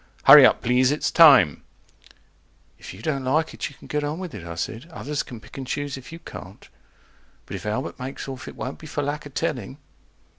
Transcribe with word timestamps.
HURRY 0.23 0.47
UP 0.47 0.61
PLEASE 0.63 0.89
ITS 0.89 1.11
TIME 1.11 1.61
If 2.79 2.91
you 2.91 3.03
don't 3.03 3.23
like 3.23 3.53
it 3.53 3.69
you 3.69 3.75
can 3.75 3.85
get 3.85 4.03
on 4.03 4.17
with 4.17 4.33
it, 4.33 4.43
I 4.47 4.55
said, 4.55 4.87
Others 4.89 5.21
can 5.21 5.39
pick 5.39 5.59
and 5.59 5.67
choose 5.67 5.95
if 5.95 6.11
you 6.11 6.17
can't. 6.17 6.67
But 7.45 7.55
if 7.55 7.67
Albert 7.67 7.99
makes 7.99 8.27
off, 8.27 8.47
it 8.47 8.55
won't 8.55 8.79
be 8.79 8.87
for 8.87 9.03
lack 9.03 9.27
of 9.27 9.35
telling. 9.35 9.77